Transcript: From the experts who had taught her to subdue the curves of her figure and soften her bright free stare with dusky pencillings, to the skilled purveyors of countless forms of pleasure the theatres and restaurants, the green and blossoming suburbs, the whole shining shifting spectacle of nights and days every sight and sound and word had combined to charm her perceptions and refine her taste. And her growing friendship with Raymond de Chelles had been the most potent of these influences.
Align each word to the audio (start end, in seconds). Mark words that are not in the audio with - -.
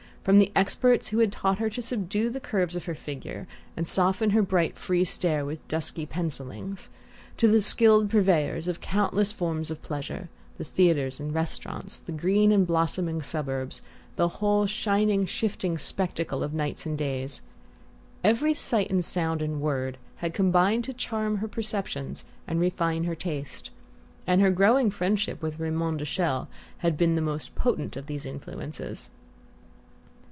From 0.23 0.37
the 0.37 0.51
experts 0.55 1.07
who 1.07 1.17
had 1.17 1.31
taught 1.31 1.57
her 1.57 1.67
to 1.71 1.81
subdue 1.81 2.29
the 2.29 2.39
curves 2.39 2.75
of 2.75 2.85
her 2.85 2.93
figure 2.93 3.47
and 3.75 3.87
soften 3.87 4.29
her 4.29 4.43
bright 4.43 4.77
free 4.77 5.03
stare 5.03 5.43
with 5.43 5.67
dusky 5.67 6.05
pencillings, 6.05 6.89
to 7.37 7.47
the 7.47 7.59
skilled 7.59 8.07
purveyors 8.11 8.67
of 8.67 8.81
countless 8.81 9.31
forms 9.31 9.71
of 9.71 9.81
pleasure 9.81 10.29
the 10.59 10.63
theatres 10.63 11.19
and 11.19 11.33
restaurants, 11.33 11.97
the 11.97 12.11
green 12.11 12.51
and 12.51 12.67
blossoming 12.67 13.23
suburbs, 13.23 13.81
the 14.15 14.27
whole 14.27 14.67
shining 14.67 15.25
shifting 15.25 15.75
spectacle 15.75 16.43
of 16.43 16.53
nights 16.53 16.85
and 16.85 16.99
days 16.99 17.41
every 18.23 18.53
sight 18.53 18.91
and 18.91 19.03
sound 19.03 19.41
and 19.41 19.59
word 19.59 19.97
had 20.17 20.35
combined 20.35 20.83
to 20.83 20.93
charm 20.93 21.37
her 21.37 21.47
perceptions 21.47 22.25
and 22.47 22.59
refine 22.59 23.05
her 23.05 23.15
taste. 23.15 23.71
And 24.27 24.39
her 24.39 24.51
growing 24.51 24.91
friendship 24.91 25.41
with 25.41 25.59
Raymond 25.59 25.97
de 25.97 26.05
Chelles 26.05 26.45
had 26.77 26.95
been 26.95 27.15
the 27.15 27.21
most 27.23 27.55
potent 27.55 27.97
of 27.97 28.05
these 28.05 28.27
influences. 28.27 29.09